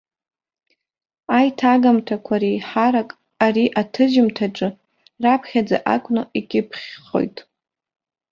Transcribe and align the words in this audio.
Аиҭагамҭақәа 1.37 2.35
реиҳарак 2.41 3.09
ари 3.45 3.65
аҭыжьымҭаҿы 3.81 4.67
раԥхьаӡа 5.23 5.77
акәны 5.93 6.21
икьыԥхьхоит. 6.39 7.35